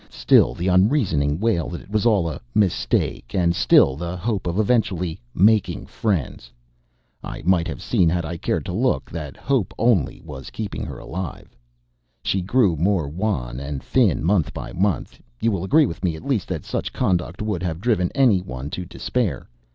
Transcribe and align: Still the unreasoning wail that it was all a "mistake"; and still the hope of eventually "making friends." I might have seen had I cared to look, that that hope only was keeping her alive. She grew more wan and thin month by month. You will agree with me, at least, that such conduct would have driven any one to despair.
Still 0.09 0.55
the 0.55 0.67
unreasoning 0.67 1.39
wail 1.39 1.69
that 1.69 1.79
it 1.81 1.91
was 1.91 2.07
all 2.07 2.27
a 2.27 2.41
"mistake"; 2.55 3.35
and 3.35 3.55
still 3.55 3.95
the 3.95 4.17
hope 4.17 4.47
of 4.47 4.57
eventually 4.57 5.19
"making 5.35 5.85
friends." 5.85 6.51
I 7.23 7.43
might 7.45 7.67
have 7.67 7.83
seen 7.83 8.09
had 8.09 8.25
I 8.25 8.37
cared 8.37 8.65
to 8.65 8.73
look, 8.73 9.11
that 9.11 9.35
that 9.35 9.39
hope 9.43 9.75
only 9.77 10.19
was 10.21 10.49
keeping 10.49 10.83
her 10.87 10.97
alive. 10.97 11.55
She 12.23 12.41
grew 12.41 12.75
more 12.75 13.07
wan 13.07 13.59
and 13.59 13.83
thin 13.83 14.23
month 14.23 14.55
by 14.55 14.73
month. 14.73 15.19
You 15.39 15.51
will 15.51 15.63
agree 15.63 15.85
with 15.85 16.03
me, 16.03 16.15
at 16.15 16.25
least, 16.25 16.47
that 16.47 16.65
such 16.65 16.91
conduct 16.93 17.39
would 17.39 17.61
have 17.61 17.79
driven 17.79 18.09
any 18.15 18.39
one 18.41 18.71
to 18.71 18.85
despair. 18.85 19.47